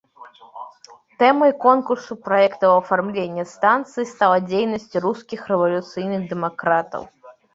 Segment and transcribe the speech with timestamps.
[1.23, 7.03] Тэмай конкурсу праектаў афармлення станцыі стала дзейнасць рускіх рэвалюцыйных дэмакратаў.